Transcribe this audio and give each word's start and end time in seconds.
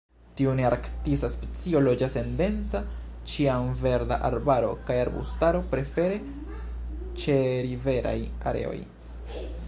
Tiu 0.37 0.51
nearktisa 0.59 1.27
specio 1.31 1.81
loĝas 1.87 2.15
en 2.21 2.31
densa 2.39 2.81
ĉiamverda 3.33 4.17
arbaro 4.29 4.71
kaj 4.87 4.97
arbustaro, 5.01 5.61
prefere 5.75 6.17
ĉeriveraj 7.25 8.17
areoj. 8.53 8.79